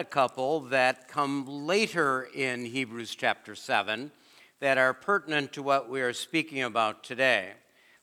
a 0.00 0.04
couple 0.04 0.60
that 0.60 1.08
come 1.08 1.44
later 1.66 2.28
in 2.32 2.64
Hebrews 2.64 3.16
chapter 3.16 3.56
7 3.56 4.12
that 4.60 4.78
are 4.78 4.94
pertinent 4.94 5.52
to 5.54 5.62
what 5.64 5.90
we 5.90 6.00
are 6.00 6.12
speaking 6.12 6.62
about 6.62 7.02
today, 7.02 7.54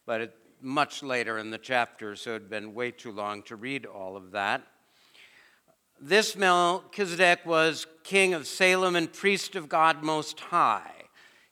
but 0.05 0.19
it, 0.19 0.35
much 0.59 1.03
later 1.03 1.37
in 1.37 1.51
the 1.51 1.57
chapter, 1.57 2.17
so 2.17 2.31
it 2.31 2.33
had 2.33 2.49
been 2.49 2.73
way 2.73 2.91
too 2.91 3.13
long 3.13 3.43
to 3.43 3.55
read 3.55 3.85
all 3.85 4.17
of 4.17 4.31
that. 4.31 4.61
This 5.97 6.35
Melchizedek 6.35 7.45
was 7.45 7.87
king 8.03 8.33
of 8.33 8.45
Salem 8.45 8.97
and 8.97 9.13
priest 9.13 9.55
of 9.55 9.69
God 9.69 10.03
Most 10.03 10.37
High. 10.41 11.03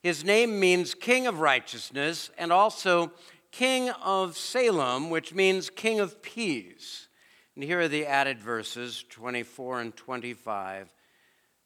His 0.01 0.25
name 0.25 0.59
means 0.59 0.93
king 0.93 1.25
of 1.25 1.39
righteousness 1.39 2.31
and 2.37 2.51
also 2.51 3.13
king 3.51 3.91
of 4.03 4.37
Salem, 4.37 5.09
which 5.09 5.33
means 5.33 5.69
king 5.69 6.01
of 6.01 6.21
peace. 6.21 7.07
And 7.55 7.63
here 7.63 7.81
are 7.81 7.87
the 7.87 8.05
added 8.05 8.39
verses 8.39 9.05
24 9.09 9.81
and 9.81 9.95
25. 9.95 10.93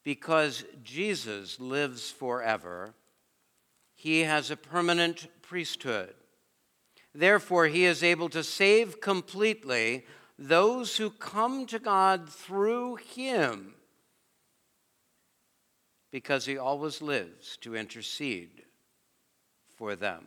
Because 0.04 0.64
Jesus 0.82 1.58
lives 1.60 2.10
forever, 2.10 2.94
he 3.94 4.20
has 4.20 4.50
a 4.50 4.56
permanent 4.56 5.28
priesthood. 5.42 6.14
Therefore, 7.14 7.66
he 7.66 7.84
is 7.84 8.02
able 8.02 8.28
to 8.28 8.44
save 8.44 9.00
completely 9.00 10.04
those 10.38 10.96
who 10.96 11.10
come 11.10 11.66
to 11.66 11.78
God 11.78 12.28
through 12.28 12.96
him, 12.96 13.74
because 16.12 16.46
he 16.46 16.56
always 16.56 17.02
lives 17.02 17.56
to 17.62 17.74
intercede 17.74 18.62
for 19.76 19.96
them. 19.96 20.26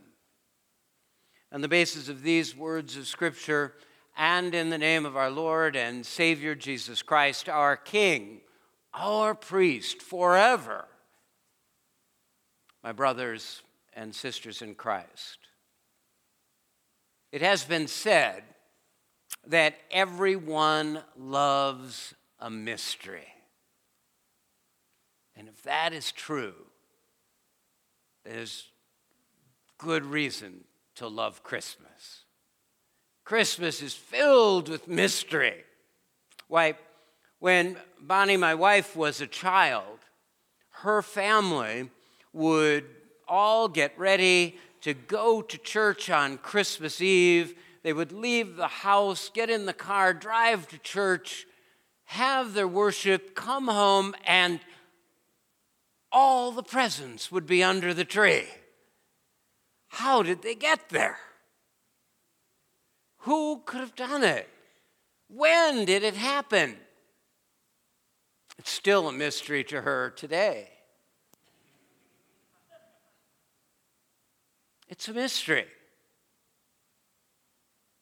On 1.51 1.61
the 1.61 1.69
basis 1.69 2.09
of 2.09 2.23
these 2.23 2.55
words 2.55 2.97
of 2.97 3.07
Scripture, 3.07 3.73
and 4.17 4.53
in 4.53 4.69
the 4.69 4.77
name 4.77 5.05
of 5.05 5.15
our 5.15 5.29
Lord 5.29 5.75
and 5.75 6.05
Savior 6.05 6.55
Jesus 6.55 7.01
Christ, 7.01 7.49
our 7.49 7.77
King, 7.77 8.41
our 8.93 9.33
priest 9.33 10.01
forever. 10.01 10.85
My 12.83 12.91
brothers 12.91 13.61
and 13.93 14.13
sisters 14.13 14.61
in 14.61 14.75
Christ, 14.75 15.37
it 17.31 17.41
has 17.41 17.63
been 17.63 17.87
said 17.87 18.43
that 19.47 19.75
everyone 19.91 21.01
loves 21.17 22.13
a 22.39 22.49
mystery. 22.49 23.27
And 25.35 25.47
if 25.47 25.63
that 25.63 25.93
is 25.93 26.11
true, 26.11 26.53
there's 28.23 28.67
good 29.77 30.05
reason 30.05 30.65
to 30.95 31.07
love 31.07 31.43
Christmas. 31.43 32.20
Christmas 33.31 33.81
is 33.81 33.93
filled 33.93 34.67
with 34.67 34.89
mystery. 34.89 35.63
Why, 36.49 36.73
when 37.39 37.77
Bonnie, 37.97 38.35
my 38.35 38.55
wife, 38.55 38.93
was 38.93 39.21
a 39.21 39.25
child, 39.25 39.99
her 40.81 41.01
family 41.01 41.89
would 42.33 42.83
all 43.29 43.69
get 43.69 43.97
ready 43.97 44.57
to 44.81 44.93
go 44.93 45.41
to 45.41 45.57
church 45.57 46.09
on 46.09 46.39
Christmas 46.39 46.99
Eve. 46.99 47.55
They 47.83 47.93
would 47.93 48.11
leave 48.11 48.57
the 48.57 48.67
house, 48.67 49.31
get 49.33 49.49
in 49.49 49.65
the 49.65 49.71
car, 49.71 50.13
drive 50.13 50.67
to 50.67 50.77
church, 50.79 51.45
have 52.07 52.53
their 52.53 52.67
worship, 52.67 53.33
come 53.33 53.69
home, 53.69 54.13
and 54.25 54.59
all 56.11 56.51
the 56.51 56.63
presents 56.63 57.31
would 57.31 57.47
be 57.47 57.63
under 57.63 57.93
the 57.93 58.03
tree. 58.03 58.49
How 59.87 60.21
did 60.21 60.41
they 60.41 60.53
get 60.53 60.89
there? 60.89 61.17
Who 63.21 63.61
could 63.65 63.81
have 63.81 63.95
done 63.95 64.23
it? 64.23 64.49
When 65.27 65.85
did 65.85 66.03
it 66.03 66.15
happen? 66.15 66.77
It's 68.57 68.71
still 68.71 69.07
a 69.07 69.11
mystery 69.11 69.63
to 69.65 69.81
her 69.81 70.11
today. 70.11 70.69
It's 74.87 75.07
a 75.07 75.13
mystery. 75.13 75.65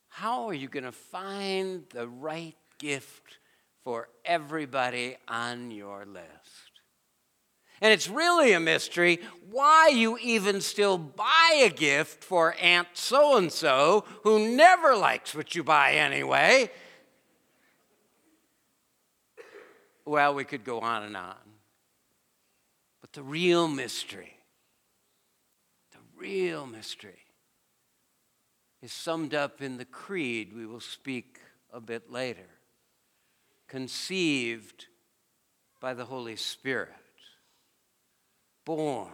How 0.08 0.48
are 0.48 0.54
you 0.54 0.68
going 0.68 0.86
to 0.86 0.92
find 0.92 1.84
the 1.92 2.08
right 2.08 2.58
gift 2.78 3.38
for 3.84 4.10
everybody 4.26 5.18
on 5.28 5.72
your 5.72 6.06
list? 6.06 6.79
And 7.82 7.94
it's 7.94 8.10
really 8.10 8.52
a 8.54 8.60
mystery 8.60 9.20
why 9.52 9.90
you 9.94 10.18
even 10.20 10.62
still 10.62 10.98
buy 10.98 11.62
a 11.64 11.70
gift 11.70 12.24
for 12.24 12.56
Aunt 12.62 12.88
so 12.94 13.38
and 13.38 13.52
so 13.52 14.06
who 14.24 14.56
never 14.56 14.96
likes 14.96 15.34
what 15.34 15.56
you 15.56 15.64
buy 15.64 15.94
anyway. 15.94 16.70
Well, 20.06 20.34
we 20.34 20.44
could 20.44 20.64
go 20.64 20.80
on 20.80 21.04
and 21.04 21.18
on. 21.18 21.36
But 23.02 23.14
the 23.14 23.24
real 23.24 23.68
mystery, 23.68 24.38
the 25.92 26.00
real 26.18 26.66
mystery, 26.66 27.20
is 28.82 28.92
summed 28.92 29.34
up 29.34 29.62
in 29.62 29.78
the 29.78 29.86
creed 29.86 30.54
we 30.56 30.66
will 30.66 30.80
speak 30.80 31.40
a 31.74 31.80
bit 31.80 32.12
later. 32.12 32.48
Conceived 33.68 34.88
by 35.80 35.94
the 35.94 36.06
Holy 36.06 36.36
Spirit 36.36 36.94
born 38.70 39.10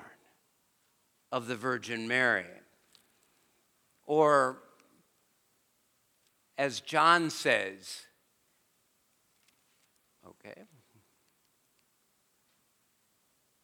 of 1.31 1.47
the 1.47 1.55
Virgin 1.55 2.09
Mary. 2.09 2.43
Or, 4.05 4.57
as 6.57 6.81
John 6.81 7.29
says, 7.29 8.01
okay. 10.27 10.63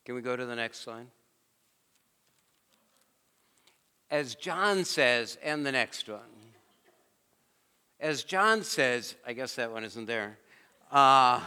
Can 0.05 0.15
we 0.15 0.21
go 0.21 0.37
to 0.37 0.45
the 0.45 0.55
next 0.55 0.79
slide? 0.79 1.07
As 4.09 4.35
John 4.35 4.85
says, 4.85 5.37
and 5.43 5.65
the 5.65 5.73
next 5.73 6.07
one. 6.07 6.21
As 7.99 8.23
John 8.23 8.63
says, 8.63 9.15
I 9.27 9.33
guess 9.33 9.55
that 9.55 9.69
one 9.69 9.83
isn't 9.83 10.05
there. 10.05 10.37
Uh, 10.89 11.41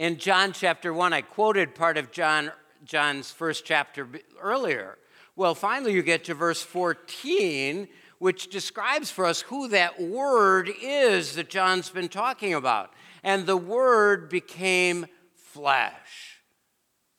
in 0.00 0.16
John 0.16 0.54
chapter 0.54 0.94
1. 0.94 1.12
I 1.12 1.20
quoted 1.20 1.74
part 1.74 1.98
of 1.98 2.10
John, 2.10 2.50
John's 2.86 3.30
first 3.30 3.66
chapter 3.66 4.08
earlier. 4.40 4.96
Well, 5.36 5.54
finally, 5.54 5.92
you 5.92 6.02
get 6.02 6.24
to 6.24 6.34
verse 6.34 6.62
14, 6.62 7.86
which 8.18 8.48
describes 8.48 9.10
for 9.10 9.26
us 9.26 9.42
who 9.42 9.68
that 9.68 10.00
word 10.00 10.70
is 10.82 11.34
that 11.34 11.50
John's 11.50 11.90
been 11.90 12.08
talking 12.08 12.54
about. 12.54 12.94
And 13.22 13.44
the 13.44 13.58
word 13.58 14.30
became 14.30 15.04
flesh 15.34 16.40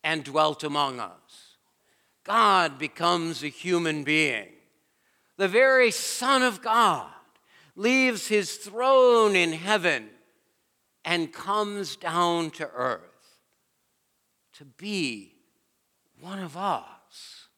and 0.02 0.24
dwelt 0.24 0.64
among 0.64 0.98
us. 0.98 1.56
God 2.24 2.80
becomes 2.80 3.44
a 3.44 3.48
human 3.48 4.02
being. 4.02 4.48
The 5.36 5.46
very 5.46 5.92
Son 5.92 6.42
of 6.42 6.60
God 6.60 7.12
leaves 7.76 8.26
his 8.26 8.56
throne 8.56 9.36
in 9.36 9.52
heaven 9.52 10.10
and 11.04 11.32
comes 11.32 11.96
down 11.96 12.50
to 12.50 12.68
earth 12.74 13.38
to 14.54 14.64
be 14.64 15.34
one 16.20 16.38
of 16.38 16.56
us. 16.56 17.48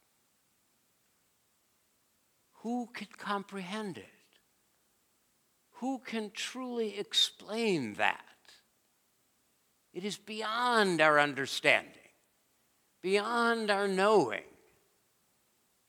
Who 2.62 2.88
can 2.94 3.08
comprehend 3.18 3.98
it? 3.98 4.06
Who 5.78 5.98
can 5.98 6.30
truly 6.32 6.98
explain 6.98 7.94
that? 7.94 8.24
It 9.92 10.04
is 10.04 10.16
beyond 10.16 11.00
our 11.00 11.20
understanding, 11.20 11.90
beyond 13.02 13.70
our 13.70 13.86
knowing. 13.86 14.44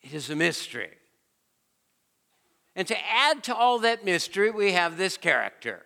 It 0.02 0.14
is 0.14 0.30
a 0.30 0.36
mystery. 0.36 0.92
And 2.76 2.88
to 2.88 2.98
add 3.10 3.44
to 3.46 3.56
all 3.56 3.80
that 3.80 4.04
mystery, 4.04 4.52
we 4.52 4.74
have 4.74 4.98
this 4.98 5.18
character 5.18 5.86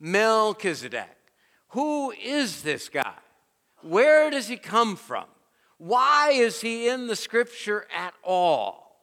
Melchizedek. 0.00 1.16
Who 1.68 2.12
is 2.12 2.62
this 2.62 2.88
guy? 2.88 3.14
Where 3.82 4.30
does 4.30 4.48
he 4.48 4.56
come 4.56 4.96
from? 4.96 5.26
Why 5.78 6.30
is 6.30 6.60
he 6.60 6.88
in 6.88 7.06
the 7.06 7.16
scripture 7.16 7.86
at 7.94 8.14
all? 8.22 9.00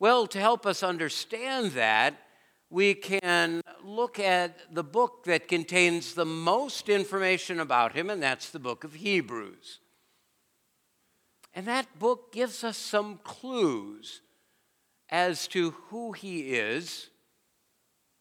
Well, 0.00 0.26
to 0.28 0.40
help 0.40 0.66
us 0.66 0.82
understand 0.82 1.72
that, 1.72 2.14
we 2.70 2.94
can 2.94 3.60
look 3.84 4.18
at 4.18 4.74
the 4.74 4.82
book 4.82 5.24
that 5.24 5.46
contains 5.46 6.14
the 6.14 6.24
most 6.24 6.88
information 6.88 7.60
about 7.60 7.92
him, 7.92 8.10
and 8.10 8.22
that's 8.22 8.50
the 8.50 8.58
book 8.58 8.82
of 8.82 8.94
Hebrews. 8.94 9.78
And 11.54 11.66
that 11.66 11.98
book 11.98 12.32
gives 12.32 12.64
us 12.64 12.76
some 12.76 13.20
clues 13.22 14.22
as 15.08 15.46
to 15.48 15.70
who 15.88 16.12
he 16.12 16.54
is 16.54 17.10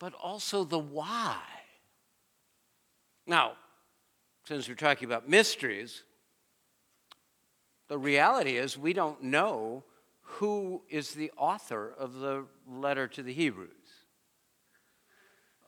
but 0.03 0.13
also 0.15 0.65
the 0.65 0.77
why. 0.77 1.39
Now, 3.25 3.53
since 4.45 4.67
we're 4.67 4.75
talking 4.75 5.05
about 5.05 5.29
mysteries, 5.29 6.03
the 7.87 7.97
reality 7.97 8.57
is 8.57 8.77
we 8.77 8.91
don't 8.91 9.23
know 9.23 9.85
who 10.19 10.81
is 10.89 11.11
the 11.11 11.31
author 11.37 11.93
of 11.97 12.15
the 12.15 12.43
letter 12.69 13.07
to 13.07 13.23
the 13.23 13.31
Hebrews. 13.31 13.69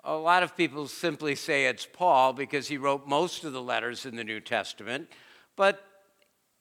a 0.04 0.16
lot 0.16 0.44
of 0.44 0.58
people 0.58 0.90
simply 0.90 1.34
say 1.36 1.68
it's 1.68 1.86
Paul 1.86 2.34
because 2.34 2.68
he 2.68 2.76
wrote 2.76 3.08
most 3.08 3.46
of 3.46 3.54
the 3.54 3.62
letters 3.62 4.06
in 4.06 4.18
the 4.18 4.26
New 4.26 4.42
Testament, 4.42 5.08
but 5.56 5.82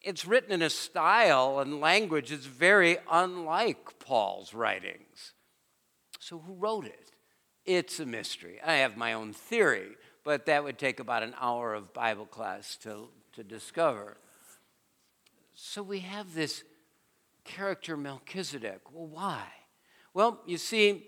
it's 0.01 0.25
written 0.25 0.53
in 0.53 0.63
a 0.63 0.71
style 0.71 1.59
and 1.59 1.81
language 1.81 2.31
that's 2.31 2.47
very 2.47 2.99
unlike 3.11 3.99
Paul's 3.99 4.55
writings. 4.55 5.33
So, 6.21 6.39
who 6.39 6.55
wrote 6.55 6.87
it? 6.87 7.14
It's 7.65 7.99
a 8.01 8.07
mystery. 8.07 8.61
I 8.65 8.75
have 8.75 8.97
my 8.97 9.15
own 9.15 9.33
theory, 9.33 9.97
but 10.23 10.47
that 10.47 10.65
would 10.65 10.79
take 10.79 11.01
about 11.01 11.23
an 11.23 11.35
hour 11.41 11.75
of 11.75 11.93
Bible 11.95 12.27
class 12.27 12.77
to, 12.83 13.09
to 13.33 13.43
discover. 13.43 14.17
So, 15.55 15.83
we 15.83 16.01
have 16.01 16.35
this 16.35 16.65
character 17.45 17.97
Melchizedek. 17.97 18.81
Well, 18.93 19.07
why? 19.07 19.45
Well, 20.13 20.41
you 20.47 20.59
see, 20.59 21.07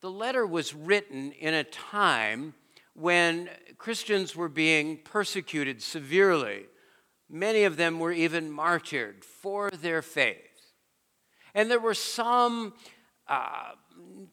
the 0.00 0.10
letter 0.10 0.46
was 0.46 0.74
written 0.74 1.32
in 1.32 1.54
a 1.54 1.64
time 1.64 2.54
when 2.94 3.48
Christians 3.78 4.36
were 4.36 4.48
being 4.48 4.98
persecuted 4.98 5.82
severely. 5.82 6.66
Many 7.28 7.64
of 7.64 7.76
them 7.76 7.98
were 7.98 8.12
even 8.12 8.50
martyred 8.50 9.24
for 9.24 9.70
their 9.70 10.02
faith. 10.02 10.36
And 11.54 11.70
there 11.70 11.80
were 11.80 11.94
some 11.94 12.74
uh, 13.28 13.72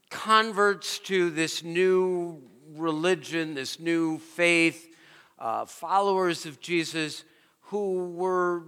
converts 0.10 1.00
to 1.00 1.30
this 1.30 1.64
new 1.64 2.42
religion, 2.76 3.54
this 3.56 3.80
new 3.80 4.20
faith, 4.20 4.88
uh, 5.38 5.66
followers 5.66 6.46
of 6.46 6.60
Jesus, 6.60 7.24
who 7.62 8.10
were 8.10 8.64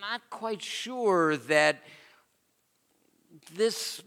not 0.00 0.28
quite 0.30 0.62
sure 0.62 1.36
that 1.36 1.82
this 3.54 4.02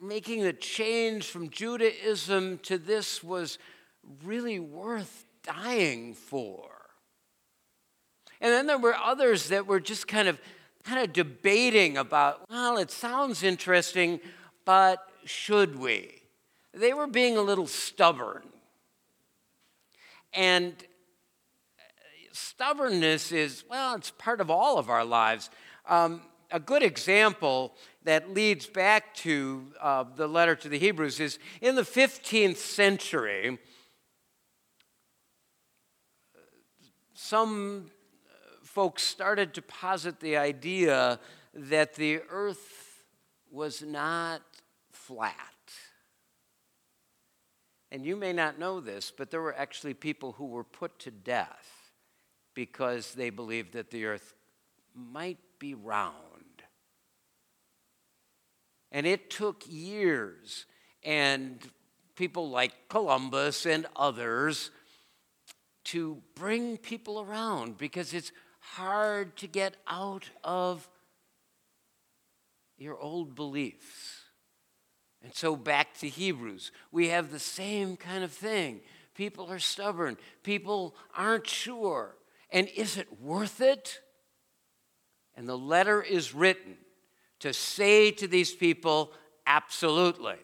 making 0.00 0.42
the 0.42 0.52
change 0.52 1.26
from 1.26 1.50
Judaism 1.50 2.58
to 2.58 2.78
this 2.78 3.22
was 3.22 3.58
really 4.24 4.58
worth 4.58 5.24
dying 5.42 6.14
for. 6.14 6.70
And 8.40 8.52
then 8.52 8.66
there 8.66 8.78
were 8.78 8.94
others 8.94 9.48
that 9.48 9.66
were 9.66 9.80
just 9.80 10.06
kind 10.06 10.28
of 10.28 10.40
kind 10.86 11.02
of 11.02 11.12
debating 11.12 11.96
about, 11.96 12.48
well, 12.48 12.78
it 12.78 12.90
sounds 12.90 13.42
interesting, 13.42 14.20
but 14.64 15.04
should 15.24 15.76
we? 15.78 16.22
They 16.72 16.92
were 16.92 17.08
being 17.08 17.36
a 17.36 17.42
little 17.42 17.66
stubborn. 17.66 18.44
And 20.32 20.74
stubbornness 22.32 23.32
is, 23.32 23.64
well, 23.68 23.96
it's 23.96 24.12
part 24.12 24.40
of 24.40 24.48
all 24.50 24.78
of 24.78 24.88
our 24.88 25.04
lives. 25.04 25.50
Um, 25.88 26.20
a 26.52 26.60
good 26.60 26.84
example 26.84 27.74
that 28.04 28.32
leads 28.32 28.66
back 28.66 29.12
to 29.14 29.66
uh, 29.80 30.04
the 30.14 30.28
letter 30.28 30.54
to 30.54 30.68
the 30.68 30.78
Hebrews 30.78 31.18
is 31.18 31.40
in 31.60 31.74
the 31.74 31.82
15th 31.82 32.58
century, 32.58 33.58
some 37.14 37.90
folks 38.76 39.02
started 39.02 39.54
to 39.54 39.62
posit 39.62 40.20
the 40.20 40.36
idea 40.36 41.18
that 41.54 41.94
the 41.94 42.20
earth 42.28 43.04
was 43.50 43.80
not 43.80 44.42
flat. 44.92 45.38
And 47.90 48.04
you 48.04 48.16
may 48.16 48.34
not 48.34 48.58
know 48.58 48.80
this, 48.80 49.10
but 49.10 49.30
there 49.30 49.40
were 49.40 49.56
actually 49.56 49.94
people 49.94 50.32
who 50.32 50.44
were 50.44 50.62
put 50.62 50.98
to 50.98 51.10
death 51.10 51.90
because 52.52 53.14
they 53.14 53.30
believed 53.30 53.72
that 53.72 53.90
the 53.90 54.04
earth 54.04 54.34
might 54.94 55.38
be 55.58 55.72
round. 55.72 56.12
And 58.92 59.06
it 59.06 59.30
took 59.30 59.64
years, 59.66 60.66
and 61.02 61.60
people 62.14 62.50
like 62.50 62.90
Columbus 62.90 63.64
and 63.64 63.86
others 63.96 64.70
to 65.84 66.20
bring 66.34 66.76
people 66.76 67.22
around 67.22 67.78
because 67.78 68.12
it's 68.12 68.32
hard 68.74 69.36
to 69.36 69.46
get 69.46 69.76
out 69.86 70.28
of 70.44 70.88
your 72.78 72.98
old 72.98 73.34
beliefs. 73.34 74.22
And 75.22 75.34
so 75.34 75.56
back 75.56 75.94
to 75.98 76.08
Hebrews, 76.08 76.72
we 76.92 77.08
have 77.08 77.30
the 77.30 77.38
same 77.38 77.96
kind 77.96 78.22
of 78.22 78.32
thing. 78.32 78.80
People 79.14 79.50
are 79.50 79.58
stubborn, 79.58 80.16
people 80.42 80.94
aren't 81.16 81.46
sure. 81.46 82.16
And 82.50 82.68
is 82.76 82.96
it 82.96 83.20
worth 83.20 83.60
it? 83.60 84.00
And 85.34 85.48
the 85.48 85.58
letter 85.58 86.02
is 86.02 86.34
written 86.34 86.76
to 87.40 87.52
say 87.52 88.10
to 88.12 88.28
these 88.28 88.54
people, 88.54 89.12
absolutely, 89.46 90.36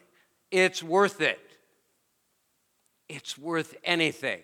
it's 0.51 0.83
worth 0.83 1.21
it. 1.21 1.41
It's 3.09 3.37
worth 3.39 3.77
anything. 3.85 4.41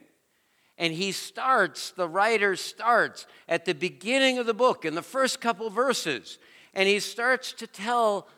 And 0.79 0.95
he 0.95 1.11
starts, 1.11 1.91
the 1.91 2.09
writer 2.09 2.55
starts 2.55 3.27
at 3.49 3.65
the 3.65 3.75
beginning 3.75 4.39
of 4.39 4.47
the 4.47 4.55
book, 4.55 4.85
in 4.85 4.95
the 4.95 5.03
first 5.03 5.41
couple 5.41 5.69
verses, 5.71 6.39
and 6.73 6.89
he 6.89 7.01
starts 7.01 7.53
to 7.55 7.67
tell 7.67 8.29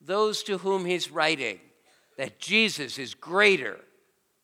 those 0.00 0.42
to 0.42 0.58
whom 0.58 0.84
he's 0.84 1.10
writing 1.10 1.60
that 2.18 2.40
Jesus 2.40 2.98
is 2.98 3.14
greater 3.14 3.78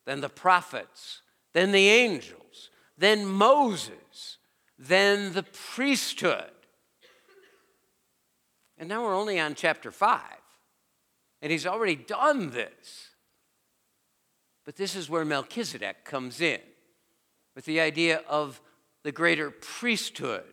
than 0.05 0.21
the 0.21 0.29
prophets, 0.29 1.23
than 1.53 1.73
the 1.73 1.89
angels, 1.89 2.71
than 2.97 3.27
Moses, 3.27 4.39
than 4.79 5.33
the 5.33 5.43
priesthood. 5.43 6.51
And 8.79 8.89
now 8.89 9.03
we're 9.03 9.17
only 9.17 9.41
on 9.41 9.55
chapter 9.55 9.91
5. 9.91 10.21
And 11.43 11.51
he's 11.51 11.67
already 11.67 11.97
done 11.97 12.51
this. 12.51 13.11
But 14.65 14.77
this 14.77 14.95
is 14.95 15.11
where 15.11 15.25
Melchizedek 15.25 16.05
comes 16.05 16.41
in 16.41 16.61
with 17.57 17.65
the 17.65 17.81
idea 17.81 18.23
of 18.29 18.61
the 19.03 19.11
greater 19.11 19.51
priesthood. 19.51 20.45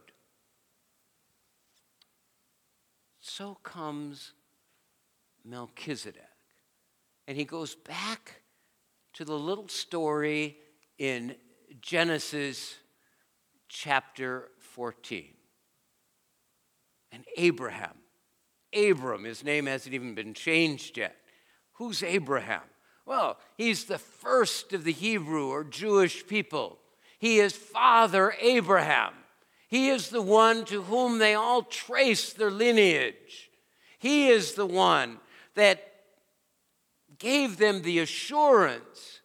So 3.20 3.56
comes 3.62 4.32
Melchizedek. 5.46 6.24
And 7.28 7.38
he 7.38 7.46
goes 7.46 7.76
back 7.76 8.42
to 9.14 9.24
the 9.24 9.38
little 9.38 9.68
story 9.68 10.58
in 10.98 11.36
Genesis 11.82 12.76
chapter 13.70 14.50
14. 14.58 15.34
And 17.12 17.24
Abraham 17.38 17.98
Abram. 18.76 19.24
His 19.24 19.44
name 19.44 19.66
hasn't 19.68 19.94
even 19.94 20.16
been 20.16 20.34
changed 20.34 20.98
yet. 20.98 21.16
Who's 21.74 22.04
Abraham? 22.04 22.64
Well, 23.06 23.38
he's 23.58 23.86
the 23.86 23.98
first 23.98 24.74
of 24.74 24.84
the 24.84 24.92
Hebrew 24.92 25.50
or 25.50 25.64
Jewish 25.64 26.26
people. 26.26 26.80
He 27.24 27.39
is 27.39 27.56
Father 27.56 28.36
Abraham. 28.42 29.13
He 29.70 29.88
is 29.88 30.10
the 30.10 30.22
one 30.22 30.65
to 30.65 30.82
whom 30.82 31.20
they 31.20 31.36
all 31.36 31.63
trace 31.63 32.34
their 32.34 32.51
lineage. 32.51 33.50
He 33.98 34.27
is 34.27 34.56
the 34.56 34.65
one 34.65 35.20
that 35.56 35.89
gave 37.20 37.56
them 37.56 37.82
the 37.82 38.00
assurance 38.00 39.22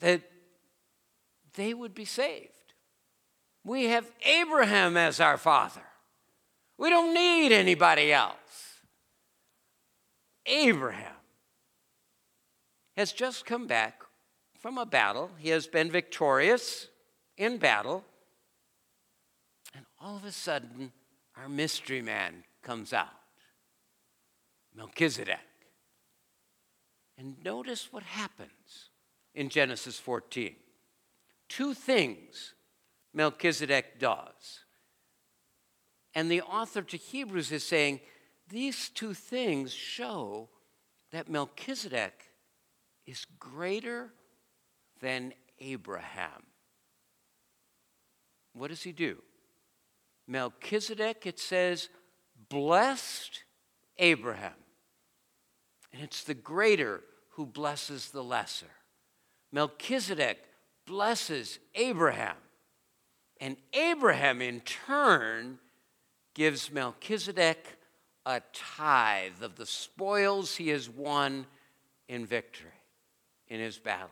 that 0.00 0.22
they 1.54 1.74
would 1.74 1.94
be 1.94 2.04
saved. 2.04 2.74
We 3.62 3.84
have 3.84 4.10
Abraham 4.26 4.96
as 4.96 5.20
our 5.20 5.38
father. 5.38 5.86
We 6.76 6.90
don't 6.90 7.14
need 7.14 7.52
anybody 7.52 8.12
else. 8.12 8.80
Abraham 10.44 11.14
has 12.96 13.12
just 13.12 13.46
come 13.46 13.68
back 13.68 14.02
from 14.60 14.78
a 14.78 14.86
battle. 14.86 15.30
He 15.38 15.48
has 15.48 15.66
been 15.66 15.90
victorious 15.90 16.88
in 17.36 17.56
battle. 17.56 18.04
And 19.74 19.84
all 20.00 20.16
of 20.16 20.24
a 20.24 20.32
sudden, 20.32 20.92
our 21.36 21.48
mystery 21.48 22.02
man 22.02 22.44
comes 22.62 22.92
out 22.92 23.08
Melchizedek. 24.76 25.38
And 27.18 27.36
notice 27.44 27.88
what 27.90 28.02
happens 28.02 28.90
in 29.34 29.48
Genesis 29.48 29.98
14. 29.98 30.54
Two 31.48 31.74
things 31.74 32.54
Melchizedek 33.12 33.98
does. 33.98 34.60
And 36.14 36.30
the 36.30 36.42
author 36.42 36.82
to 36.82 36.96
Hebrews 36.96 37.52
is 37.52 37.64
saying 37.64 38.00
these 38.48 38.88
two 38.88 39.14
things 39.14 39.72
show 39.72 40.48
that 41.12 41.28
Melchizedek 41.28 42.24
is 43.06 43.26
greater 43.38 44.12
than 45.00 45.32
Abraham. 45.58 46.44
What 48.52 48.68
does 48.68 48.82
he 48.82 48.92
do? 48.92 49.22
Melchizedek, 50.26 51.26
it 51.26 51.38
says, 51.38 51.88
blessed 52.48 53.44
Abraham. 53.98 54.52
And 55.92 56.02
it's 56.02 56.22
the 56.22 56.34
greater 56.34 57.02
who 57.30 57.46
blesses 57.46 58.10
the 58.10 58.22
lesser. 58.22 58.66
Melchizedek 59.52 60.38
blesses 60.86 61.58
Abraham. 61.74 62.36
And 63.40 63.56
Abraham, 63.72 64.42
in 64.42 64.60
turn, 64.60 65.58
gives 66.34 66.70
Melchizedek 66.70 67.78
a 68.26 68.42
tithe 68.52 69.42
of 69.42 69.56
the 69.56 69.66
spoils 69.66 70.56
he 70.56 70.68
has 70.68 70.88
won 70.88 71.46
in 72.08 72.26
victory 72.26 72.70
in 73.48 73.60
his 73.60 73.78
battle. 73.78 74.10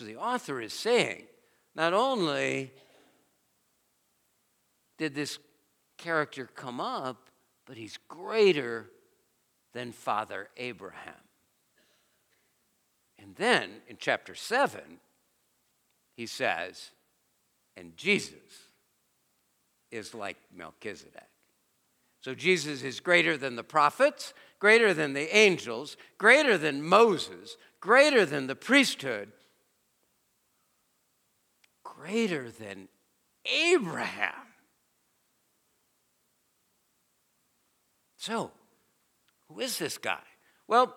So 0.00 0.06
the 0.06 0.16
author 0.16 0.62
is 0.62 0.72
saying 0.72 1.24
not 1.74 1.92
only 1.92 2.72
did 4.96 5.14
this 5.14 5.38
character 5.98 6.48
come 6.54 6.80
up, 6.80 7.28
but 7.66 7.76
he's 7.76 7.98
greater 8.08 8.88
than 9.74 9.92
Father 9.92 10.48
Abraham. 10.56 11.20
And 13.18 13.36
then 13.36 13.82
in 13.88 13.98
chapter 14.00 14.34
7, 14.34 14.80
he 16.16 16.24
says, 16.24 16.92
and 17.76 17.94
Jesus 17.94 18.32
is 19.90 20.14
like 20.14 20.38
Melchizedek. 20.50 21.28
So 22.22 22.34
Jesus 22.34 22.82
is 22.82 23.00
greater 23.00 23.36
than 23.36 23.54
the 23.54 23.62
prophets, 23.62 24.32
greater 24.60 24.94
than 24.94 25.12
the 25.12 25.36
angels, 25.36 25.98
greater 26.16 26.56
than 26.56 26.82
Moses, 26.82 27.58
greater 27.80 28.24
than 28.24 28.46
the 28.46 28.56
priesthood, 28.56 29.32
greater 32.00 32.50
than 32.50 32.88
Abraham. 33.44 34.32
So, 38.16 38.50
who 39.48 39.60
is 39.60 39.78
this 39.78 39.98
guy? 39.98 40.22
Well, 40.66 40.94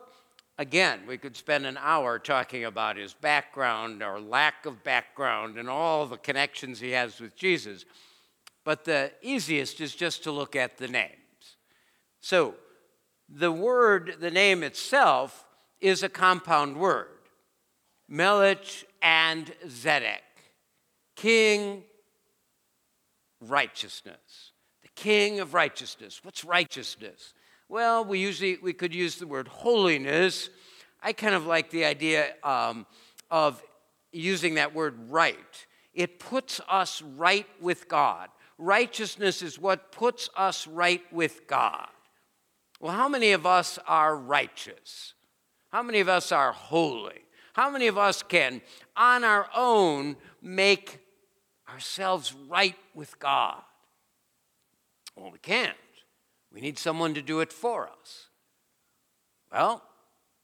again, 0.57 1.01
we 1.07 1.17
could 1.17 1.35
spend 1.35 1.65
an 1.65 1.77
hour 1.79 2.19
talking 2.19 2.65
about 2.65 2.97
his 2.97 3.13
background 3.13 4.03
or 4.03 4.19
lack 4.19 4.65
of 4.65 4.83
background 4.83 5.57
and 5.57 5.69
all 5.69 6.05
the 6.05 6.17
connections 6.17 6.79
he 6.79 6.91
has 6.91 7.19
with 7.19 7.35
Jesus. 7.35 7.85
But 8.63 8.85
the 8.85 9.11
easiest 9.21 9.81
is 9.81 9.95
just 9.95 10.23
to 10.23 10.31
look 10.31 10.55
at 10.55 10.77
the 10.77 10.87
names. 10.87 11.17
So, 12.21 12.55
the 13.27 13.51
word, 13.51 14.17
the 14.19 14.31
name 14.31 14.63
itself, 14.63 15.45
is 15.81 16.03
a 16.03 16.09
compound 16.09 16.77
word 16.77 17.07
Melich 18.09 18.83
and 19.01 19.51
Zedek, 19.67 20.32
king, 21.15 21.83
righteousness. 23.41 24.51
The 24.81 24.89
king 24.95 25.39
of 25.39 25.53
righteousness. 25.53 26.19
What's 26.23 26.43
righteousness? 26.43 27.33
Well, 27.69 28.05
we 28.05 28.19
usually 28.19 28.57
we 28.61 28.73
could 28.73 28.93
use 28.93 29.15
the 29.15 29.27
word 29.27 29.47
holiness. 29.47 30.49
I 31.01 31.13
kind 31.13 31.35
of 31.35 31.45
like 31.45 31.69
the 31.69 31.85
idea 31.85 32.33
um, 32.43 32.85
of 33.31 33.63
using 34.11 34.55
that 34.55 34.73
word 34.73 34.95
right. 35.09 35.65
It 35.93 36.19
puts 36.19 36.61
us 36.69 37.01
right 37.01 37.47
with 37.59 37.87
God. 37.87 38.29
Righteousness 38.57 39.41
is 39.41 39.59
what 39.59 39.91
puts 39.91 40.29
us 40.35 40.67
right 40.67 41.01
with 41.11 41.47
God. 41.47 41.87
Well, 42.79 42.93
how 42.93 43.07
many 43.07 43.31
of 43.31 43.45
us 43.45 43.79
are 43.87 44.15
righteous? 44.15 45.13
How 45.71 45.81
many 45.81 45.99
of 45.99 46.09
us 46.09 46.31
are 46.31 46.51
holy? 46.51 47.25
How 47.53 47.69
many 47.69 47.87
of 47.87 47.97
us 47.97 48.23
can, 48.23 48.61
on 48.95 49.23
our 49.23 49.47
own, 49.55 50.15
make 50.41 50.99
ourselves 51.73 52.33
right 52.47 52.77
with 52.93 53.19
God? 53.19 53.61
Well, 55.15 55.31
we 55.31 55.39
can't. 55.39 55.75
We 56.51 56.61
need 56.61 56.77
someone 56.77 57.13
to 57.15 57.21
do 57.21 57.39
it 57.39 57.51
for 57.51 57.87
us. 57.87 58.27
Well, 59.51 59.83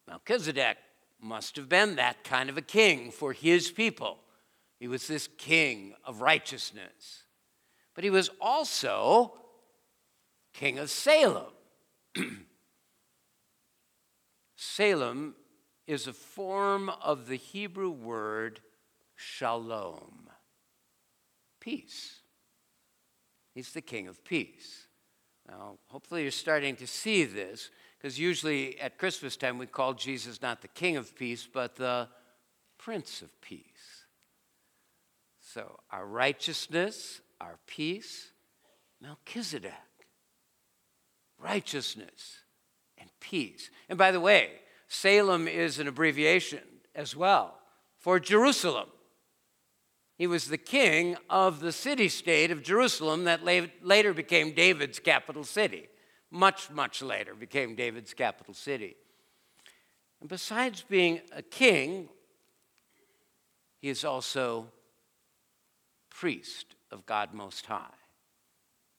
Melchizedek 0.07 0.77
must 1.21 1.55
have 1.55 1.69
been 1.69 1.95
that 1.95 2.24
kind 2.24 2.50
of 2.50 2.57
a 2.57 2.62
king 2.62 3.12
for 3.12 3.33
his 3.33 3.71
people. 3.71 4.17
He 4.79 4.88
was 4.88 5.07
this 5.07 5.27
king 5.38 5.93
of 6.05 6.21
righteousness. 6.21 7.24
But 7.93 8.03
he 8.03 8.09
was 8.09 8.29
also 8.39 9.33
king 10.53 10.79
of 10.79 10.89
Salem. 10.89 11.51
Salem 14.55 15.36
is 15.86 16.07
a 16.07 16.13
form 16.13 16.89
of 16.89 17.27
the 17.27 17.36
Hebrew 17.36 17.89
word 17.89 18.62
shalom, 19.15 20.29
peace. 21.60 22.20
He's 23.54 23.72
the 23.72 23.82
king 23.82 24.08
of 24.08 24.24
peace. 24.24 24.88
Now, 25.48 25.78
hopefully, 25.88 26.24
you're 26.24 26.32
starting 26.32 26.75
to 26.78 26.88
see 26.88 27.24
this 27.24 27.72
because 27.98 28.20
usually 28.20 28.80
at 28.80 28.98
Christmas 28.98 29.36
time 29.36 29.58
we 29.58 29.66
call 29.66 29.94
Jesus 29.94 30.42
not 30.42 30.62
the 30.62 30.68
king 30.68 30.96
of 30.96 31.16
peace, 31.16 31.48
but 31.51 31.75
the 31.75 32.08
prince 32.78 33.22
of 33.22 33.42
peace. 33.42 34.06
So, 35.42 35.80
our 35.92 36.06
righteousness, 36.06 37.22
our 37.42 37.58
peace, 37.66 38.32
Melchizedek, 39.01 39.74
righteousness 41.39 42.39
and 42.98 43.10
peace. 43.20 43.70
And 43.88 43.98
by 43.98 44.12
the 44.12 44.20
way, 44.20 44.51
Salem 44.88 45.48
is 45.48 45.80
an 45.80 45.88
abbreviation 45.88 46.62
as 46.94 47.16
well 47.16 47.58
for 47.98 48.20
Jerusalem. 48.20 48.89
He 50.20 50.28
was 50.28 50.50
the 50.50 50.58
king 50.58 51.16
of 51.30 51.62
the 51.62 51.72
city 51.72 52.10
state 52.10 52.52
of 52.52 52.62
Jerusalem 52.62 53.24
that 53.24 53.42
later 53.42 54.14
became 54.14 54.52
David's 54.52 55.00
capital 55.00 55.46
city. 55.46 55.88
Much, 56.30 56.70
much 56.70 57.02
later 57.02 57.34
became 57.34 57.74
David's 57.74 58.14
capital 58.14 58.54
city. 58.54 58.98
And 60.20 60.28
besides 60.28 60.84
being 60.88 61.22
a 61.32 61.42
king, 61.42 62.10
he 63.82 63.88
is 63.88 64.04
also 64.04 64.68
priest 66.10 66.76
of 66.92 67.06
God 67.06 67.34
Most 67.34 67.66
High. 67.66 67.88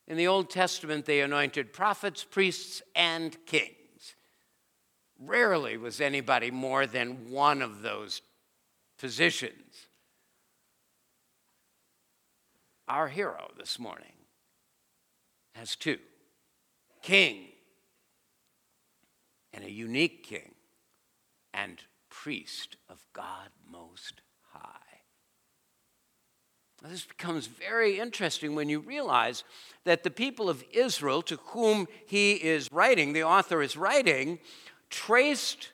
In 0.09 0.17
the 0.17 0.27
Old 0.27 0.49
Testament, 0.49 1.05
they 1.05 1.21
anointed 1.21 1.75
prophets, 1.75 2.25
priests, 2.25 2.81
and 2.97 3.37
kings. 3.45 3.75
Rarely 5.19 5.77
was 5.77 6.01
anybody 6.01 6.51
more 6.51 6.87
than 6.87 7.31
one 7.31 7.61
of 7.61 7.83
those 7.83 8.23
positions. 8.99 9.89
Our 12.91 13.07
hero 13.07 13.53
this 13.57 13.79
morning 13.79 14.15
has 15.55 15.77
two 15.77 15.99
king, 17.03 17.47
and 19.55 19.63
a 19.63 19.71
unique 19.71 20.25
king, 20.25 20.57
and 21.55 21.81
priest 22.09 22.75
of 22.89 22.99
God 23.13 23.51
Most 23.71 24.23
High. 24.53 25.03
Now, 26.83 26.89
this 26.89 27.05
becomes 27.05 27.47
very 27.47 28.01
interesting 28.01 28.57
when 28.57 28.69
you 28.69 28.81
realize 28.81 29.45
that 29.85 30.03
the 30.03 30.11
people 30.11 30.51
of 30.51 30.65
Israel 30.73 31.23
to 31.23 31.37
whom 31.37 31.87
he 32.07 32.33
is 32.33 32.69
writing, 32.73 33.13
the 33.13 33.23
author 33.23 33.63
is 33.63 33.77
writing, 33.77 34.41
traced 34.91 35.71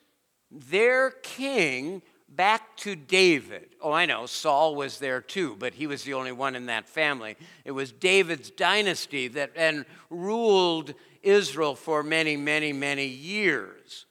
their 0.51 1.09
king 1.09 2.03
back 2.29 2.75
to 2.77 2.95
David. 2.95 3.75
Oh, 3.81 3.91
I 3.91 4.05
know, 4.05 4.25
Saul 4.25 4.75
was 4.75 4.99
there 4.99 5.21
too, 5.21 5.55
but 5.57 5.73
he 5.73 5.87
was 5.87 6.03
the 6.03 6.13
only 6.13 6.31
one 6.31 6.55
in 6.55 6.67
that 6.67 6.87
family. 6.87 7.35
It 7.65 7.71
was 7.71 7.91
David's 7.91 8.49
dynasty 8.49 9.27
that 9.29 9.51
and 9.55 9.85
ruled 10.09 10.93
Israel 11.23 11.75
for 11.75 12.03
many, 12.03 12.37
many, 12.37 12.73
many 12.73 13.05
years. 13.05 14.05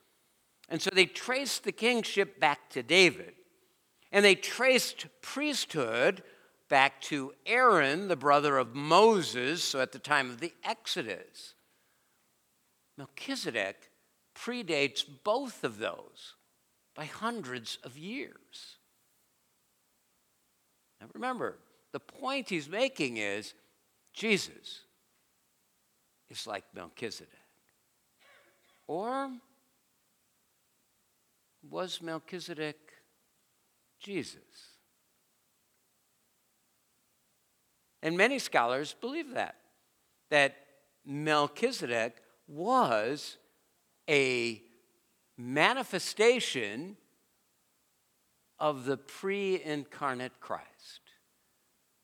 And 0.68 0.82
so 0.82 0.90
they 0.92 1.06
traced 1.06 1.64
the 1.64 1.72
kingship 1.72 2.40
back 2.40 2.70
to 2.70 2.82
David. 2.82 3.34
And 4.10 4.24
they 4.24 4.34
traced 4.34 5.06
priesthood 5.20 6.22
back 6.68 7.00
to 7.02 7.32
Aaron, 7.44 8.08
the 8.08 8.16
brother 8.16 8.56
of 8.58 8.74
Moses, 8.74 9.62
so 9.62 9.80
at 9.80 9.92
the 9.92 9.98
time 9.98 10.30
of 10.30 10.40
the 10.40 10.52
Exodus. 10.64 11.54
Melchizedek 12.98 13.90
predates 14.34 15.04
both 15.24 15.64
of 15.64 15.78
those 15.78 16.34
by 16.96 17.04
hundreds 17.04 17.78
of 17.84 17.96
years. 17.98 18.78
Now 21.00 21.08
remember, 21.12 21.58
the 21.92 22.00
point 22.00 22.48
he's 22.48 22.68
making 22.68 23.18
is 23.18 23.54
Jesus 24.14 24.80
is 26.30 26.46
like 26.46 26.64
Melchizedek. 26.74 27.28
Or 28.86 29.30
was 31.68 32.00
Melchizedek 32.00 32.78
Jesus? 34.00 34.40
And 38.02 38.16
many 38.16 38.38
scholars 38.38 38.94
believe 39.00 39.34
that, 39.34 39.56
that 40.30 40.56
Melchizedek 41.04 42.16
was 42.48 43.36
a 44.08 44.62
manifestation 45.36 46.96
of 48.58 48.84
the 48.84 48.96
pre 48.96 49.62
incarnate 49.62 50.40
Christ. 50.40 51.00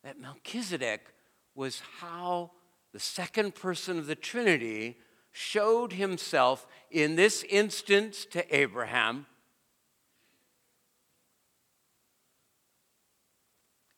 That 0.05 0.21
Melchizedek 0.21 1.07
was 1.55 1.81
how 2.01 2.51
the 2.93 3.01
second 3.01 3.55
person 3.55 3.99
of 3.99 4.07
the 4.07 4.15
Trinity 4.15 4.99
showed 5.31 5.95
himself 5.95 6.67
in 6.91 7.17
this 7.17 7.43
instance 7.49 8.27
to 8.27 8.55
Abraham 8.55 9.27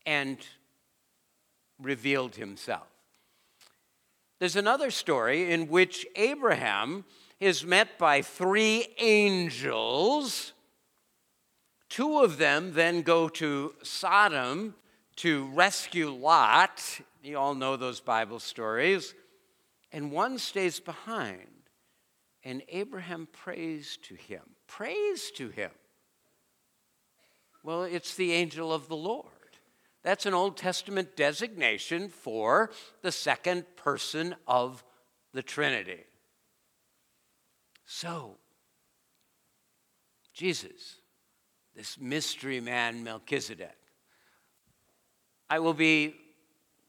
and 0.07 0.39
revealed 1.81 2.37
himself. 2.37 2.87
There's 4.39 4.57
another 4.57 4.91
story 4.91 5.51
in 5.51 5.69
which 5.69 6.07
Abraham 6.17 7.05
is 7.41 7.65
met 7.65 7.99
by 7.99 8.23
three 8.23 8.89
angels. 8.99 10.53
Two 11.89 12.21
of 12.21 12.39
them 12.39 12.73
then 12.73 13.03
go 13.03 13.29
to 13.29 13.75
Sodom 13.83 14.75
to 15.17 15.47
rescue 15.53 16.11
Lot. 16.11 17.01
You 17.23 17.39
all 17.39 17.55
know 17.55 17.77
those 17.77 18.01
Bible 18.01 18.41
stories. 18.41 19.15
And 19.93 20.11
one 20.11 20.39
stays 20.39 20.81
behind. 20.81 21.49
And 22.43 22.63
Abraham 22.69 23.29
prays 23.33 23.99
to 24.03 24.15
him. 24.15 24.43
Prays 24.67 25.31
to 25.33 25.49
him. 25.49 25.71
Well, 27.63 27.85
it's 27.85 28.15
the 28.15 28.33
angel 28.33 28.73
of 28.73 28.89
the 28.89 28.97
Lord. 28.97 29.29
That's 30.03 30.27
an 30.27 30.35
Old 30.35 30.59
Testament 30.59 31.17
designation 31.17 32.11
for 32.11 32.71
the 33.01 33.13
second 33.13 33.65
person 33.77 34.35
of 34.47 34.85
the 35.33 35.43
Trinity. 35.43 36.05
So, 37.87 38.39
Jesus, 40.33 40.97
this 41.77 41.99
mystery 41.99 42.61
man 42.61 43.05
Melchizedek, 43.05 43.77
I 45.51 45.59
will 45.59 45.75
be 45.75 46.17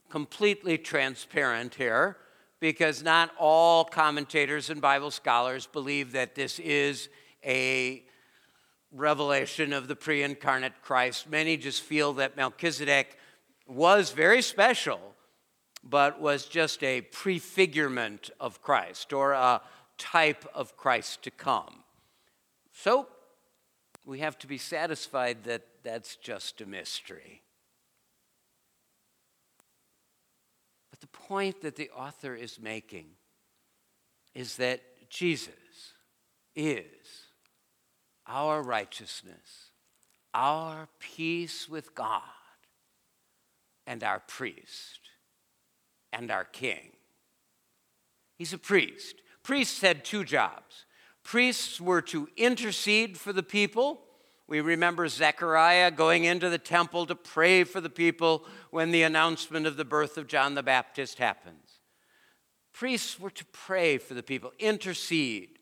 completely 0.09 0.77
transparent 0.77 1.75
here 1.75 2.17
because 2.59 3.03
not 3.03 3.31
all 3.37 3.83
commentators 3.83 4.69
and 4.69 4.81
Bible 4.81 5.11
scholars 5.11 5.67
believe 5.67 6.13
that 6.13 6.35
this 6.35 6.59
is 6.59 7.09
a 7.43 8.03
revelation 8.91 9.73
of 9.73 9.87
the 9.87 9.95
pre 9.95 10.23
incarnate 10.23 10.81
Christ. 10.81 11.29
Many 11.29 11.57
just 11.57 11.81
feel 11.81 12.13
that 12.13 12.37
Melchizedek 12.37 13.17
was 13.67 14.11
very 14.11 14.41
special, 14.41 14.99
but 15.83 16.21
was 16.21 16.45
just 16.45 16.81
a 16.83 17.01
prefigurement 17.01 18.29
of 18.39 18.61
Christ 18.61 19.11
or 19.11 19.33
a 19.33 19.61
type 19.97 20.45
of 20.53 20.77
Christ 20.77 21.23
to 21.23 21.31
come. 21.31 21.83
So 22.71 23.07
we 24.05 24.19
have 24.19 24.37
to 24.39 24.47
be 24.47 24.57
satisfied 24.57 25.43
that 25.45 25.63
that's 25.83 26.15
just 26.15 26.61
a 26.61 26.65
mystery. 26.65 27.41
But 30.91 30.99
the 31.01 31.07
point 31.07 31.61
that 31.61 31.75
the 31.75 31.89
author 31.89 32.35
is 32.35 32.59
making 32.59 33.07
is 34.33 34.57
that 34.57 34.81
Jesus 35.09 35.53
is 36.55 36.83
our 38.27 38.61
righteousness, 38.61 39.71
our 40.33 40.87
peace 40.99 41.69
with 41.69 41.93
God, 41.95 42.21
and 43.87 44.03
our 44.03 44.19
priest 44.19 44.99
and 46.11 46.31
our 46.31 46.43
king. 46.45 46.91
He's 48.37 48.53
a 48.53 48.57
priest. 48.57 49.15
Priests 49.45 49.79
had 49.79 50.03
two 50.03 50.23
jobs. 50.23 50.85
Priests 51.21 51.79
were 51.79 52.01
to 52.01 52.27
intercede 52.35 53.15
for 53.15 53.31
the 53.31 53.43
people. 53.43 54.01
We 54.47 54.59
remember 54.59 55.07
Zechariah 55.07 55.91
going 55.91 56.23
into 56.23 56.49
the 56.49 56.57
temple 56.57 57.05
to 57.05 57.13
pray 57.13 57.63
for 57.63 57.79
the 57.79 57.91
people 57.91 58.43
when 58.71 58.89
the 58.89 59.03
announcement 59.03 59.67
of 59.67 59.77
the 59.77 59.85
birth 59.85 60.17
of 60.17 60.25
John 60.25 60.55
the 60.55 60.63
Baptist 60.63 61.19
happens. 61.19 61.79
Priests 62.73 63.19
were 63.19 63.29
to 63.29 63.45
pray 63.45 63.99
for 63.99 64.15
the 64.15 64.23
people, 64.23 64.51
intercede. 64.57 65.59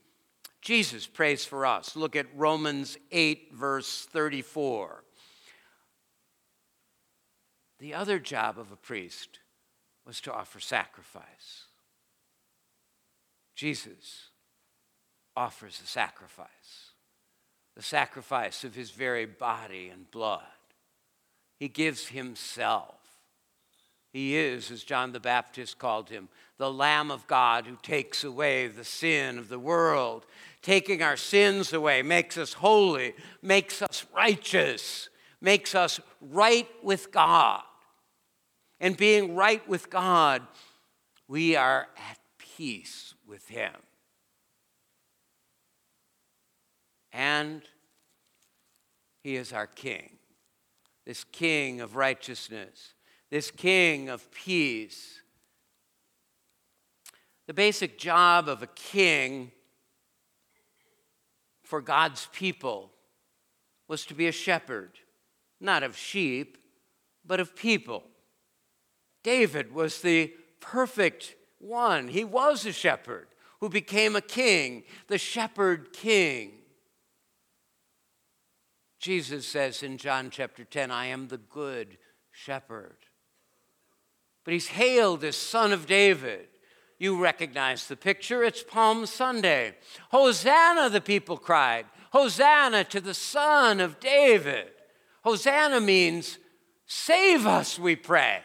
Jesus 0.62 1.06
prays 1.06 1.44
for 1.44 1.66
us. 1.66 1.98
Look 1.98 2.16
at 2.16 2.34
Romans 2.34 2.98
8, 3.12 3.50
verse 3.52 4.06
34. 4.06 5.04
The 7.80 7.94
other 7.94 8.18
job 8.18 8.58
of 8.58 8.72
a 8.72 8.78
priest 8.78 9.40
was 10.06 10.22
to 10.22 10.34
offer 10.34 10.62
sacrifice. 10.62 11.66
Jesus 13.56 14.30
offers 15.36 15.80
a 15.84 15.88
sacrifice, 15.88 16.92
the 17.76 17.84
sacrifice 17.84 18.64
of 18.64 18.76
his 18.76 18.92
very 18.92 19.26
body 19.26 19.90
and 19.90 20.10
blood. 20.12 20.42
He 21.60 21.68
gives 21.68 22.08
himself. 22.08 22.96
He 24.12 24.36
is, 24.36 24.70
as 24.70 24.84
John 24.84 25.12
the 25.12 25.20
Baptist 25.20 25.80
called 25.80 26.10
him, 26.10 26.30
the 26.58 26.72
Lamb 26.72 27.10
of 27.10 27.26
God 27.26 27.66
who 27.66 27.78
takes 27.82 28.24
away 28.24 28.68
the 28.68 28.84
sin 28.84 29.40
of 29.40 29.50
the 29.50 29.58
world 29.58 30.26
taking 30.64 31.04
our 31.04 31.18
sins 31.18 31.74
away, 31.74 32.02
makes 32.02 32.38
us 32.38 32.54
holy, 32.54 33.14
makes 33.42 33.82
us 33.82 34.06
righteous, 34.16 35.10
makes 35.42 35.76
us 35.76 36.00
right 36.22 36.68
with 36.82 37.12
God. 37.12 37.62
And 38.80 38.98
being 38.98 39.36
right 39.36 39.68
with 39.68 39.90
God, 39.90 40.42
we 41.28 41.56
are 41.56 41.88
at 42.10 42.18
peace 42.40 43.13
with 43.34 43.48
Him. 43.48 43.74
And 47.12 47.64
He 49.24 49.36
is 49.38 49.52
our 49.52 49.66
King, 49.66 50.12
this 51.04 51.24
King 51.24 51.82
of 51.82 51.96
righteousness, 51.96 52.94
this 53.32 53.50
King 53.50 54.08
of 54.08 54.30
peace. 54.32 55.22
The 57.48 57.56
basic 57.56 57.98
job 57.98 58.48
of 58.48 58.62
a 58.62 58.68
king 58.68 59.52
for 61.64 61.82
God's 61.82 62.28
people 62.34 62.92
was 63.88 64.06
to 64.06 64.14
be 64.14 64.28
a 64.28 64.32
shepherd, 64.32 64.92
not 65.60 65.82
of 65.82 65.98
sheep, 65.98 66.60
but 67.26 67.40
of 67.40 67.56
people. 67.56 68.04
David 69.24 69.74
was 69.74 70.02
the 70.02 70.32
perfect 70.60 71.34
one. 71.64 72.08
He 72.08 72.24
was 72.24 72.66
a 72.66 72.72
shepherd 72.72 73.28
who 73.60 73.70
became 73.70 74.16
a 74.16 74.22
king, 74.22 74.84
the 75.08 75.18
shepherd 75.18 75.94
king. 75.94 76.52
Jesus 79.00 79.46
says 79.48 79.84
in 79.84 79.98
John 79.98 80.30
chapter 80.30 80.64
10, 80.64 80.92
I 80.92 81.08
am 81.08 81.28
the 81.28 81.38
good 81.38 81.98
shepherd. 82.32 82.98
But 84.44 84.54
he's 84.54 84.68
hailed 84.68 85.24
as 85.24 85.36
son 85.36 85.72
of 85.72 85.88
David. 85.88 86.48
You 87.00 87.22
recognize 87.22 87.88
the 87.88 87.96
picture. 87.96 88.44
It's 88.44 88.64
Palm 88.64 89.06
Sunday. 89.06 89.76
Hosanna, 90.10 90.90
the 90.90 91.02
people 91.02 91.38
cried. 91.38 91.86
Hosanna 92.12 92.84
to 92.86 93.02
the 93.02 93.14
Son 93.14 93.80
of 93.80 94.00
David. 94.00 94.70
Hosanna 95.24 95.82
means 95.82 96.38
save 96.86 97.48
us, 97.48 97.80
we 97.80 97.96
pray. 97.96 98.42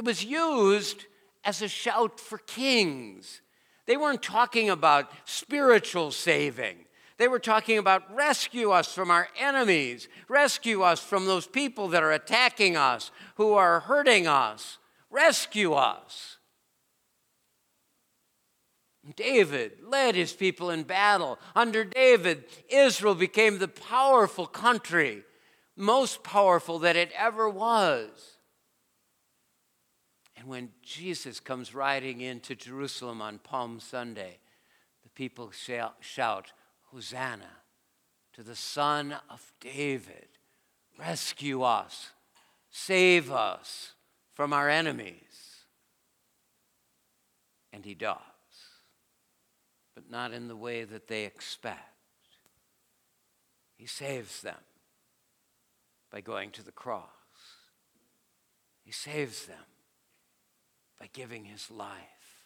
It 0.00 0.06
was 0.06 0.24
used 0.24 1.04
as 1.44 1.60
a 1.60 1.68
shout 1.68 2.18
for 2.18 2.38
kings. 2.38 3.42
They 3.84 3.98
weren't 3.98 4.22
talking 4.22 4.70
about 4.70 5.12
spiritual 5.26 6.10
saving. 6.10 6.86
They 7.18 7.28
were 7.28 7.38
talking 7.38 7.76
about 7.76 8.16
rescue 8.16 8.70
us 8.70 8.94
from 8.94 9.10
our 9.10 9.28
enemies, 9.38 10.08
rescue 10.26 10.80
us 10.80 11.00
from 11.00 11.26
those 11.26 11.46
people 11.46 11.88
that 11.88 12.02
are 12.02 12.12
attacking 12.12 12.78
us, 12.78 13.10
who 13.34 13.52
are 13.52 13.80
hurting 13.80 14.26
us. 14.26 14.78
Rescue 15.10 15.74
us. 15.74 16.38
David 19.16 19.72
led 19.86 20.14
his 20.14 20.32
people 20.32 20.70
in 20.70 20.84
battle. 20.84 21.38
Under 21.54 21.84
David, 21.84 22.44
Israel 22.70 23.14
became 23.14 23.58
the 23.58 23.68
powerful 23.68 24.46
country, 24.46 25.24
most 25.76 26.22
powerful 26.22 26.78
that 26.78 26.96
it 26.96 27.12
ever 27.14 27.50
was. 27.50 28.38
And 30.40 30.48
when 30.48 30.70
Jesus 30.82 31.38
comes 31.38 31.74
riding 31.74 32.22
into 32.22 32.54
Jerusalem 32.54 33.20
on 33.20 33.40
Palm 33.40 33.78
Sunday, 33.78 34.38
the 35.02 35.10
people 35.10 35.50
shout, 35.50 36.52
Hosanna 36.84 37.58
to 38.32 38.42
the 38.42 38.56
Son 38.56 39.16
of 39.28 39.52
David. 39.60 40.28
Rescue 40.98 41.62
us, 41.62 42.12
save 42.70 43.30
us 43.30 43.92
from 44.32 44.54
our 44.54 44.70
enemies. 44.70 45.66
And 47.70 47.84
he 47.84 47.92
does, 47.92 48.16
but 49.94 50.10
not 50.10 50.32
in 50.32 50.48
the 50.48 50.56
way 50.56 50.84
that 50.84 51.06
they 51.06 51.24
expect. 51.24 51.80
He 53.76 53.84
saves 53.84 54.40
them 54.40 54.56
by 56.10 56.22
going 56.22 56.50
to 56.52 56.62
the 56.62 56.72
cross. 56.72 57.04
He 58.82 58.90
saves 58.90 59.44
them 59.44 59.66
giving 61.12 61.44
his 61.44 61.70
life. 61.70 62.44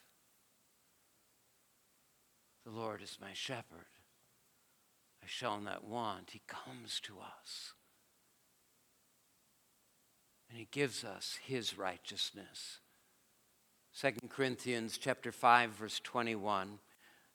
The 2.64 2.70
Lord 2.70 3.02
is 3.02 3.18
my 3.20 3.32
shepherd. 3.32 3.86
I 5.22 5.26
shall 5.26 5.60
not 5.60 5.84
want. 5.84 6.30
He 6.30 6.42
comes 6.46 7.00
to 7.00 7.14
us 7.18 7.74
and 10.48 10.58
he 10.58 10.68
gives 10.70 11.02
us 11.02 11.38
his 11.42 11.76
righteousness. 11.76 12.78
2 14.00 14.12
Corinthians 14.28 14.98
chapter 14.98 15.32
5 15.32 15.70
verse 15.70 16.00
21 16.02 16.78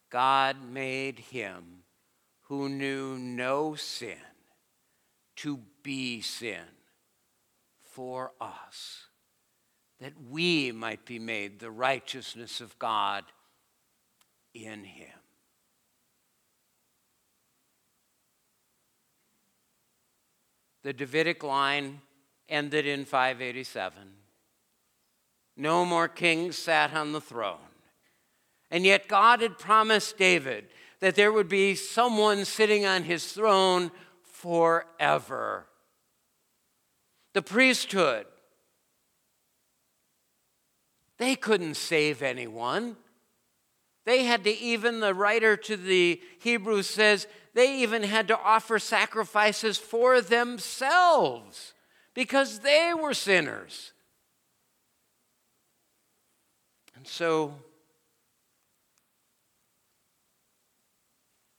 God 0.10 0.58
made 0.64 1.20
him 1.20 1.84
who 2.44 2.70
knew 2.70 3.18
no 3.18 3.76
sin 3.76 4.18
to 5.36 5.60
be 5.84 6.22
sin 6.22 6.66
for 7.82 8.32
us 8.42 9.09
that 10.00 10.14
we 10.30 10.72
might 10.72 11.06
be 11.06 11.20
made 11.20 11.60
the 11.60 11.72
righteousness 11.72 12.62
of 12.62 12.78
God 12.80 13.26
in 14.54 14.84
him. 14.84 15.10
The 20.84 20.94
Davidic 20.94 21.44
line 21.44 22.02
ended 22.48 22.86
in 22.86 23.06
587. 23.06 23.94
No 25.58 25.84
more 25.84 26.08
kings 26.08 26.58
sat 26.58 26.94
on 26.94 27.12
the 27.12 27.20
throne. 27.20 27.58
And 28.72 28.86
yet, 28.86 29.08
God 29.08 29.42
had 29.42 29.58
promised 29.58 30.18
David 30.18 30.68
that 31.00 31.16
there 31.16 31.32
would 31.32 31.50
be 31.50 31.76
someone 31.76 32.46
sitting 32.46 32.86
on 32.86 33.04
his 33.04 33.32
throne 33.34 33.92
forever. 34.24 35.66
The 37.34 37.42
priesthood, 37.42 38.26
they 41.20 41.36
couldn't 41.36 41.76
save 41.76 42.24
anyone. 42.24 42.96
They 44.06 44.24
had 44.24 44.44
to, 44.46 44.58
even 44.58 45.02
the 45.02 45.14
writer 45.14 45.56
to 45.56 45.78
the 45.78 46.20
Hebrews 46.40 46.90
says, 46.90 47.28
they 47.54 47.82
even 47.82 48.04
had 48.04 48.30
to 48.30 48.40
offer 48.40 48.80
sacrifices 48.80 49.78
for 49.78 50.22
themselves 50.22 51.74
because 52.14 52.60
they 52.60 52.94
were 52.94 53.14
sinners. 53.14 53.92
And 56.96 57.06
so 57.06 57.54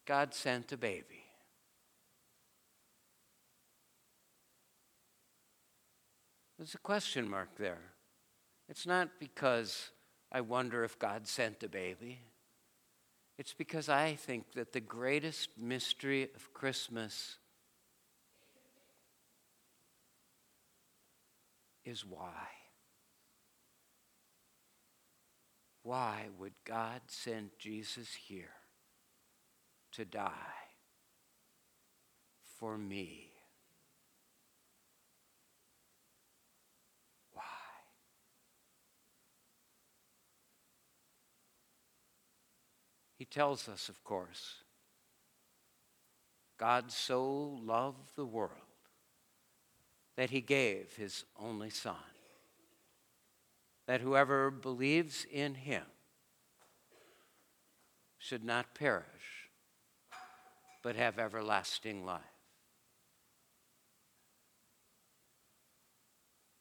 God 0.07 0.35
sent 0.35 0.73
a 0.73 0.77
baby. 0.77 1.05
There's 6.59 6.75
a 6.75 6.79
question 6.79 7.29
mark 7.29 7.49
there. 7.57 7.89
It's 8.70 8.87
not 8.87 9.09
because 9.18 9.90
I 10.30 10.40
wonder 10.40 10.85
if 10.85 10.96
God 10.96 11.26
sent 11.26 11.62
a 11.64 11.68
baby. 11.68 12.20
It's 13.37 13.52
because 13.52 13.88
I 13.88 14.14
think 14.14 14.52
that 14.52 14.72
the 14.72 14.80
greatest 14.80 15.50
mystery 15.59 16.28
of 16.37 16.54
Christmas 16.54 17.38
is 21.85 22.06
why. 22.06 22.46
Why 25.83 26.28
would 26.38 26.52
God 26.64 27.00
send 27.09 27.50
Jesus 27.59 28.14
here 28.14 28.54
to 29.92 30.04
die 30.04 30.30
for 32.59 32.78
me? 32.78 33.30
Why? 37.33 37.42
He 43.20 43.26
tells 43.26 43.68
us, 43.68 43.90
of 43.90 44.02
course, 44.02 44.62
God 46.56 46.90
so 46.90 47.59
loved 47.62 48.16
the 48.16 48.24
world 48.24 48.54
that 50.16 50.30
he 50.30 50.40
gave 50.40 50.96
his 50.96 51.26
only 51.38 51.68
Son 51.68 51.96
that 53.87 54.00
whoever 54.00 54.50
believes 54.50 55.26
in 55.30 55.54
him 55.54 55.85
should 58.16 58.42
not 58.42 58.74
perish, 58.74 59.50
but 60.83 60.96
have 60.96 61.18
everlasting 61.18 62.06
life. 62.06 62.22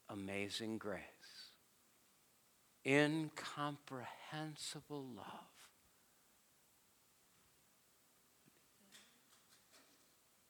Amazing 0.10 0.78
grace, 0.78 1.54
incomprehensible 2.86 5.06
love. 5.16 5.59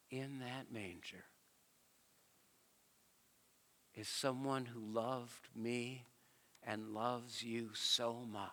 In 0.09 0.39
that 0.39 0.71
manger 0.71 1.25
is 3.95 4.07
someone 4.07 4.65
who 4.65 4.79
loved 4.79 5.49
me 5.55 6.05
and 6.65 6.93
loves 6.93 7.43
you 7.43 7.69
so 7.73 8.25
much. 8.31 8.51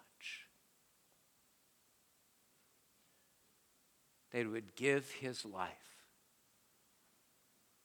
That 4.33 4.51
would 4.51 4.75
give 4.77 5.11
his 5.13 5.45
life 5.45 5.71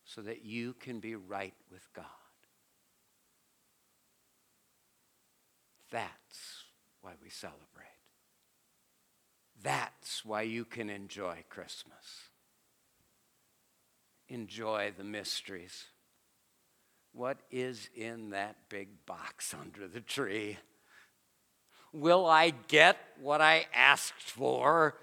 so 0.04 0.22
that 0.22 0.44
you 0.44 0.74
can 0.74 1.00
be 1.00 1.16
right 1.16 1.54
with 1.72 1.88
God. 1.94 2.06
That's 5.92 6.66
why 7.02 7.12
we 7.22 7.30
celebrate. 7.30 7.68
That's 9.62 10.26
why 10.26 10.42
you 10.42 10.66
can 10.66 10.90
enjoy 10.90 11.44
Christmas. 11.50 12.31
Enjoy 14.32 14.94
the 14.98 15.04
mysteries. 15.04 15.88
What 17.12 17.38
is 17.52 17.90
in 17.94 18.30
that 18.30 18.56
big 18.70 19.06
box 19.06 19.54
under 19.60 19.90
the 19.90 20.00
tree? 20.00 20.58
Will 21.92 22.26
I 22.26 22.52
get 22.70 22.96
what 23.20 23.42
I 23.42 23.66
asked 23.74 24.22
for? 24.22 24.96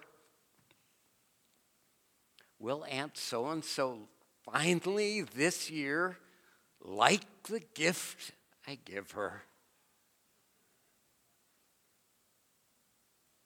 Will 2.59 2.87
Aunt 2.91 3.19
so 3.19 3.49
and 3.49 3.63
so 3.63 4.09
finally 4.51 5.21
this 5.21 5.71
year 5.71 6.17
like 6.81 7.43
the 7.43 7.61
gift 7.75 8.33
I 8.67 8.79
give 8.83 9.11
her? 9.11 9.43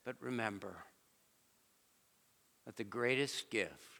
But 0.04 0.14
remember 0.20 0.76
that 2.66 2.76
the 2.76 2.84
greatest 2.84 3.50
gift 3.50 3.91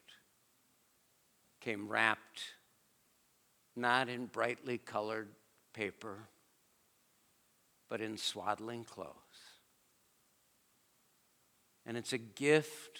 came 1.63 1.87
wrapped 1.87 2.41
not 3.75 4.09
in 4.09 4.25
brightly 4.25 4.77
colored 4.77 5.29
paper, 5.73 6.27
but 7.89 8.01
in 8.01 8.17
swaddling 8.17 8.83
clothes. 8.83 9.09
And 11.85 11.97
it's 11.97 12.13
a 12.13 12.17
gift 12.17 12.99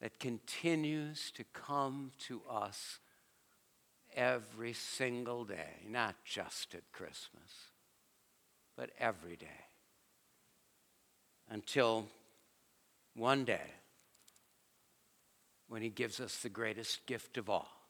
that 0.00 0.18
continues 0.18 1.30
to 1.32 1.44
come 1.52 2.12
to 2.26 2.42
us 2.50 2.98
every 4.14 4.72
single 4.72 5.44
day, 5.44 5.86
not 5.88 6.14
just 6.24 6.74
at 6.74 6.92
Christmas, 6.92 7.70
but 8.76 8.90
every 8.98 9.36
day. 9.36 9.46
Until 11.48 12.06
one 13.14 13.44
day, 13.44 13.72
when 15.68 15.82
He 15.82 15.90
gives 15.90 16.20
us 16.20 16.36
the 16.38 16.48
greatest 16.48 17.06
gift 17.06 17.36
of 17.36 17.48
all 17.48 17.84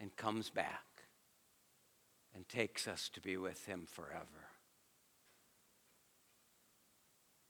and 0.00 0.14
comes 0.16 0.50
back 0.50 0.84
and 2.34 2.48
takes 2.48 2.86
us 2.86 3.08
to 3.12 3.20
be 3.20 3.36
with 3.36 3.66
him 3.66 3.86
forever. 3.90 4.50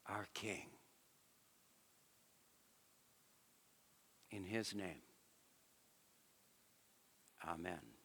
Our 0.09 0.27
King. 0.33 0.71
In 4.31 4.45
his 4.45 4.75
name. 4.75 5.03
Amen. 7.47 7.98